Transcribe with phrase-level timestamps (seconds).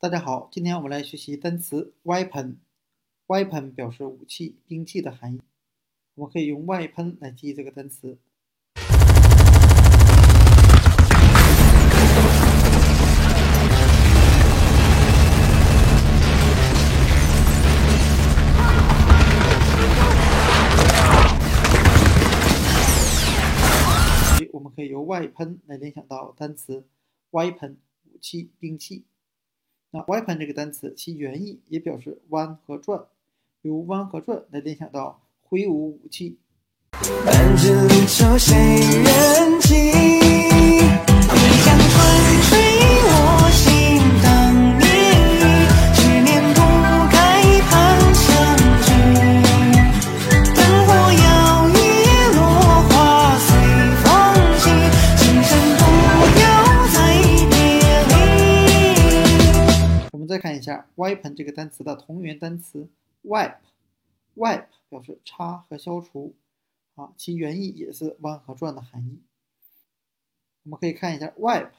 [0.00, 2.58] 大家好，今天我们来学习单词 weapon。
[3.26, 5.40] weapon 表示武器、兵器的含义。
[6.14, 8.16] 我们可以用外喷来记忆这个单词。
[24.52, 26.86] 我们可以由外喷来联想到单词
[27.32, 29.04] weapon，武器、兵器。
[29.90, 33.04] 那 weapon 这个单词，其原意也表示弯和转，
[33.62, 36.36] 由弯和转来联想到挥舞武器。
[60.28, 62.88] 再看一下 wipe 这个单词的同源单词
[63.24, 66.36] wipe，wipe 表示擦和消除，
[66.94, 69.22] 啊，其原意也是弯和转的含义。
[70.64, 71.70] 我们可以看一下 wipe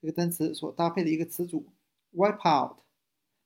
[0.00, 1.66] 这个单词所搭配的一个词组
[2.14, 2.78] wipe out，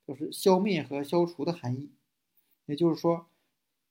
[0.05, 1.91] 表示消灭和消除的含义。
[2.67, 3.27] 也就是说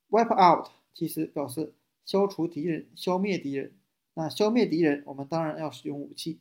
[0.10, 1.74] ，wipe out 其实表示
[2.06, 3.74] 消除敌人、消灭敌人。
[4.14, 6.40] 那消灭敌人，我们当然要使用武器。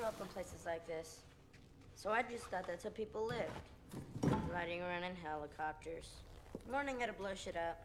[0.00, 1.20] Grew up in places like this.
[1.94, 3.50] So I just thought that's how people lived.
[4.50, 6.08] Riding around in helicopters.
[6.72, 7.76] Learning how to blow shit up.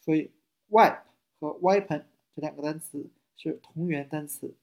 [0.00, 0.30] 所以
[0.70, 1.02] ，wipe
[1.38, 4.54] 和 weapon 这两个单词是同源单词。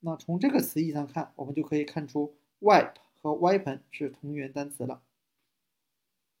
[0.00, 5.02] 那从这个词义上看，我们就可以看出 wipe 和 weapon 是同源单词了。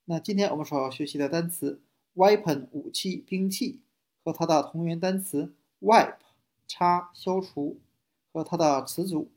[0.06, 1.82] 那今天我们所要学习的单词
[2.14, 3.82] weapon 武器、兵器。
[4.22, 6.16] 和它的同源单词 wipe
[6.66, 7.80] 擦消除
[8.32, 9.30] 和它的词组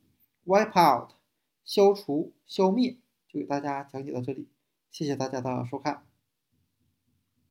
[0.45, 1.11] wipe out
[1.63, 2.97] 消除消灭，
[3.27, 4.47] 就给大家讲解到这里，
[4.91, 6.05] 谢谢大家的收看。